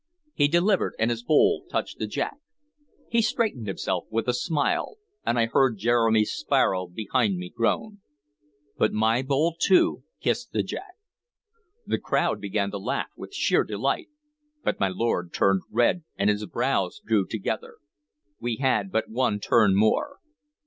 He 0.33 0.47
delivered, 0.47 0.95
and 0.97 1.11
his 1.11 1.21
bowl 1.21 1.63
touched 1.69 1.99
the 1.99 2.07
jack. 2.07 2.37
He 3.07 3.21
straightened 3.21 3.67
himself, 3.67 4.05
with 4.09 4.27
a 4.27 4.33
smile, 4.33 4.95
and 5.23 5.37
I 5.37 5.45
heard 5.45 5.77
Jeremy 5.77 6.25
Sparrow 6.25 6.87
behind 6.87 7.37
me 7.37 7.51
groan; 7.51 8.01
but 8.79 8.93
my 8.93 9.21
bowl 9.21 9.55
too 9.61 10.01
kissed 10.19 10.53
the 10.53 10.63
jack. 10.63 10.95
The 11.85 11.99
crowd 11.99 12.41
began 12.41 12.71
to 12.71 12.79
laugh 12.79 13.11
with 13.15 13.35
sheer 13.35 13.63
delight, 13.63 14.09
but 14.63 14.79
my 14.79 14.87
lord 14.87 15.31
turned 15.33 15.61
red 15.69 16.03
and 16.17 16.31
his 16.31 16.47
brows 16.47 16.99
drew 17.05 17.27
together. 17.27 17.75
We 18.39 18.55
had 18.55 18.91
but 18.91 19.07
one 19.07 19.39
turn 19.39 19.75
more. 19.75 20.17